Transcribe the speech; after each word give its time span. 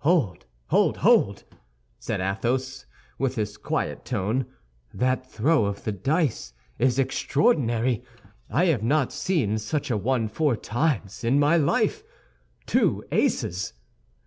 "Hold, 0.00 0.44
hold, 0.66 0.98
hold!" 0.98 1.44
said 1.98 2.20
Athos, 2.20 2.84
wit 3.18 3.32
his 3.36 3.56
quiet 3.56 4.04
tone; 4.04 4.44
"that 4.92 5.26
throw 5.32 5.64
of 5.64 5.84
the 5.84 5.92
dice 5.92 6.52
is 6.78 6.98
extraordinary. 6.98 8.04
I 8.50 8.66
have 8.66 8.82
not 8.82 9.14
seen 9.14 9.56
such 9.56 9.90
a 9.90 9.96
one 9.96 10.28
four 10.28 10.56
times 10.56 11.24
in 11.24 11.38
my 11.38 11.56
life. 11.56 12.02
Two 12.66 13.02
aces!" 13.10 13.72